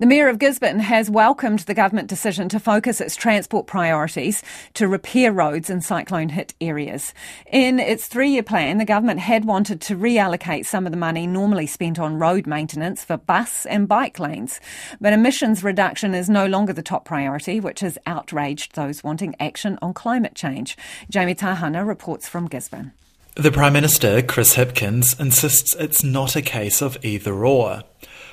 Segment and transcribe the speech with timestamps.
[0.00, 4.42] The Mayor of Gisborne has welcomed the government decision to focus its transport priorities
[4.74, 7.14] to repair roads in cyclone hit areas.
[7.46, 11.28] In its three year plan, the government had wanted to reallocate some of the money
[11.28, 14.58] normally spent on road maintenance for bus and bike lanes.
[15.00, 19.78] But emissions reduction is no longer the top priority, which has outraged those wanting action
[19.80, 20.76] on climate change.
[21.08, 22.90] Jamie Tahana reports from Gisborne.
[23.36, 27.82] The Prime Minister, Chris Hipkins, insists it's not a case of either or.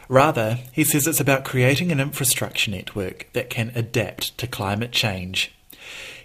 [0.08, 5.54] Rather, he says it's about creating an infrastructure network that can adapt to climate change.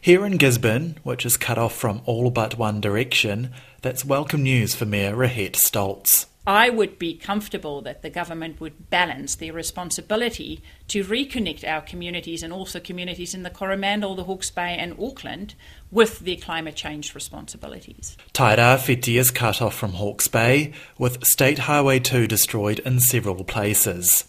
[0.01, 3.51] Here in Gisborne, which is cut off from all but one direction,
[3.83, 6.27] that's welcome news for Mayor Rehette Stoltz.
[6.47, 12.45] I would be comfortable that the government would balance their responsibility to reconnect our communities
[12.45, 15.57] and also communities in the Coromandel, the Hawke's Bay, and Auckland
[15.91, 18.17] with their climate change responsibilities.
[18.33, 24.25] Tairāwhiti is cut off from Hawke's Bay, with State Highway 2 destroyed in several places.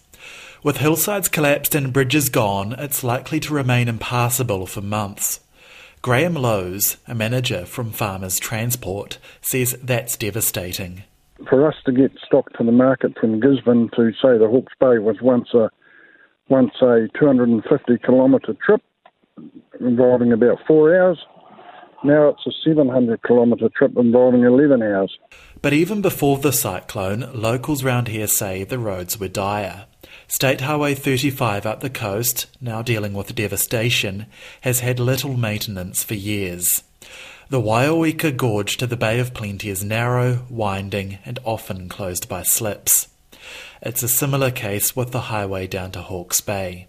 [0.64, 5.40] With hillsides collapsed and bridges gone, it's likely to remain impassable for months.
[6.02, 11.04] Graham Lowes, a manager from Farmers Transport, says that's devastating
[11.50, 15.00] for us to get stock to the market from Gisborne to say the Hawke's Bay
[15.00, 15.70] was once a
[16.50, 18.82] once a 250 kilometre trip
[19.80, 21.20] involving about four hours.
[22.04, 25.18] Now it's a 700 kilometre trip involving 11 hours.
[25.62, 29.88] But even before the cyclone, locals round here say the roads were dire.
[30.28, 34.28] State Highway 35 up the coast, now dealing with devastation,
[34.62, 36.84] has had little maintenance for years.
[37.50, 42.44] The Waioeka Gorge to the Bay of Plenty is narrow, winding, and often closed by
[42.44, 43.08] slips.
[43.82, 46.88] It's a similar case with the highway down to Hawke's Bay.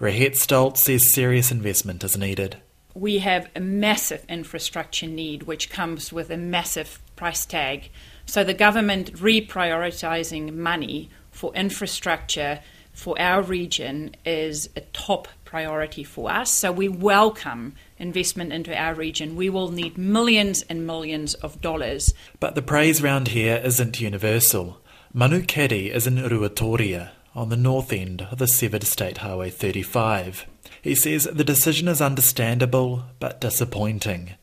[0.00, 2.56] Rehette Stoltz says serious investment is needed.
[2.94, 7.90] We have a massive infrastructure need, which comes with a massive price tag.
[8.24, 12.60] So the government reprioritising money for infrastructure
[12.92, 16.50] for our region is a top priority for us.
[16.50, 19.36] So we welcome investment into our region.
[19.36, 22.14] We will need millions and millions of dollars.
[22.38, 24.80] But the praise round here isn't universal.
[25.12, 30.46] Manu Caddie is in Ruatoria, on the north end of the severed State Highway 35.
[30.82, 34.34] He says the decision is understandable but disappointing.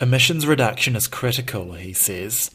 [0.00, 2.50] Emissions reduction is critical, he says.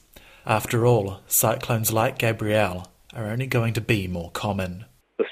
[0.45, 4.85] After all, cyclones like Gabrielle are only going to be more common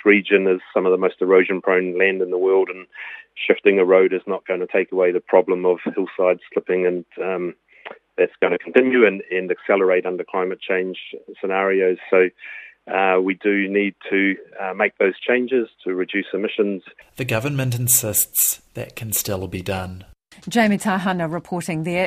[0.05, 2.87] region is some of the most erosion prone land in the world, and
[3.35, 7.05] shifting a road is not going to take away the problem of hillside slipping, and
[7.23, 7.55] um,
[8.17, 10.97] that's going to continue and, and accelerate under climate change
[11.39, 11.97] scenarios.
[12.09, 12.29] So.
[12.91, 16.81] Uh, we do need to uh, make those changes to reduce emissions.
[17.15, 20.03] The government insists that can still be done.
[20.49, 21.99] Jamie Tahana reporting there.